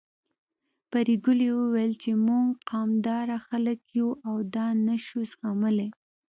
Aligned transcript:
پري 0.91 1.15
ګلې 1.25 1.49
ويل 1.73 1.91
چې 2.03 2.11
موږ 2.25 2.47
قامداره 2.69 3.37
خلک 3.47 3.79
يو 3.97 4.09
او 4.27 4.35
دا 4.55 4.67
نه 4.85 4.95
شو 5.05 5.19
زغملی 5.31 5.89